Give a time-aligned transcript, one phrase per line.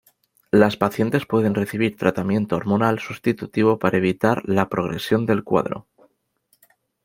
[0.49, 5.85] Las pacientes pueden recibir tratamiento hormonal sustitutivo para evitar la progresión del cuadro.